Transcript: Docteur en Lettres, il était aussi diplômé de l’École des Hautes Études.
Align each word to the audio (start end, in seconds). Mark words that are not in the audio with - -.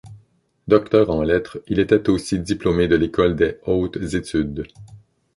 Docteur 0.67 1.11
en 1.11 1.21
Lettres, 1.21 1.59
il 1.67 1.77
était 1.77 2.09
aussi 2.09 2.39
diplômé 2.39 2.87
de 2.87 2.95
l’École 2.95 3.35
des 3.35 3.59
Hautes 3.67 3.97
Études. 4.15 4.65